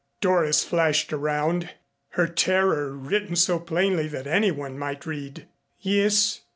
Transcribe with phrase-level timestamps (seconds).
[0.19, 1.75] Doris flashed around,
[2.13, 5.45] her terror written so plainly that anyone might read.
[5.79, 6.39] "Yes.